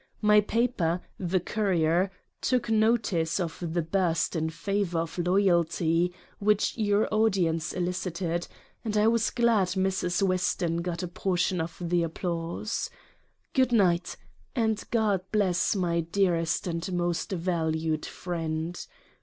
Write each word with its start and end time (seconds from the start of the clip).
My 0.23 0.41
Paper, 0.41 0.99
the 1.19 1.39
Courier, 1.39 2.09
took 2.41 2.71
notice 2.71 3.39
of 3.39 3.59
the 3.61 3.83
burst 3.83 4.35
in 4.35 4.49
favor 4.49 4.97
of 4.97 5.19
Loyalty 5.19 6.11
which 6.39 6.75
your 6.75 7.07
audience 7.13 7.71
elicited; 7.71 8.47
and 8.83 8.97
I 8.97 9.07
was 9.07 9.29
glad 9.29 9.67
Mrs. 9.67 10.23
Weston 10.23 10.77
got 10.77 11.03
a 11.03 11.07
portion 11.07 11.61
of 11.61 11.77
the 11.79 12.01
Applause. 12.01 12.89
Good 13.53 13.71
Night! 13.71 14.17
and 14.55 14.83
God 14.89 15.21
bless 15.31 15.75
my 15.75 15.99
dearest 15.99 16.65
and 16.65 16.91
most 16.93 17.31
valued 17.31 18.03
Friend 18.07 18.87